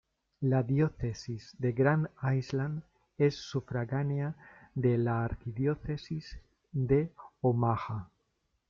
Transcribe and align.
La 0.41 0.63
Diócesis 0.63 1.55
de 1.59 1.73
Grand 1.73 2.09
Island 2.23 2.81
es 3.19 3.35
sufragánea 3.35 4.33
de 4.73 4.97
la 4.97 5.23
Arquidiócesis 5.23 6.39
de 6.71 7.13
Omaha. 7.41 8.09